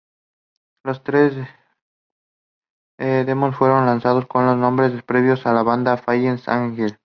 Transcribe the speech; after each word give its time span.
Los 0.83 1.03
tres 1.03 1.35
demos 2.97 3.55
fueron 3.55 3.85
lanzados 3.85 4.25
con 4.25 4.49
el 4.49 4.59
nombre 4.59 4.89
previo 5.03 5.35
de 5.35 5.43
la 5.53 5.61
banda, 5.61 5.95
"Fallen 5.97 6.39
Angels. 6.47 6.97